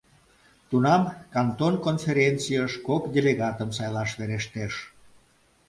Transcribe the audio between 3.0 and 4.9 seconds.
делегатым сайлаш верештеш.